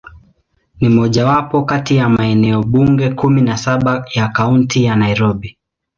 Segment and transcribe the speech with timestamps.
[0.81, 5.57] Ni mojawapo kati ya maeneo bunge kumi na saba ya Kaunti ya Nairobi.